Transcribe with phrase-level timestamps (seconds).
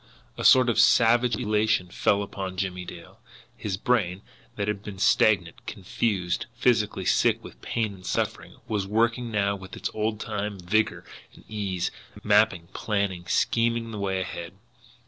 [0.35, 3.19] A sort of savage elation fell upon Jimmie Dale.
[3.55, 4.23] His brain,
[4.55, 9.75] that had been stagnant, confused, physically sick with pain and suffering, was working now with
[9.75, 11.91] its old time vigour and ease,
[12.23, 14.53] mapping, planning, scheming the way ahead.